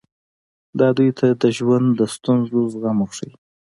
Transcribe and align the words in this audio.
دا 0.79 0.87
دوی 0.97 1.09
ته 1.19 1.27
د 1.41 1.43
ژوند 1.57 1.87
د 1.99 2.01
ستونزو 2.15 2.59
زغم 2.73 2.97
ورښيي. 3.01 3.31